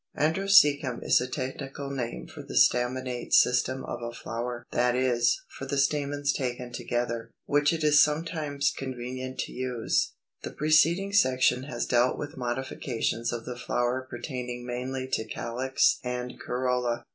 281. 0.17 0.47
=Andrœcium= 0.97 1.03
is 1.05 1.21
a 1.21 1.27
technical 1.27 1.91
name 1.91 2.25
for 2.25 2.41
the 2.41 2.55
staminate 2.57 3.33
system 3.35 3.85
of 3.85 4.01
a 4.01 4.11
flower 4.11 4.65
(that 4.71 4.95
is, 4.95 5.43
for 5.47 5.67
the 5.67 5.77
stamens 5.77 6.33
taken 6.33 6.73
together), 6.73 7.29
which 7.45 7.71
it 7.71 7.83
is 7.83 8.01
sometimes 8.01 8.73
convenient 8.75 9.37
to 9.37 9.51
use. 9.51 10.13
The 10.41 10.53
preceding 10.53 11.13
section 11.13 11.65
has 11.65 11.85
dealt 11.85 12.17
with 12.17 12.35
modifications 12.35 13.31
of 13.31 13.45
the 13.45 13.55
flower 13.59 14.07
pertaining 14.09 14.65
mainly 14.65 15.07
to 15.09 15.23
calyx 15.23 15.99
and 16.03 16.39
corolla. 16.39 17.05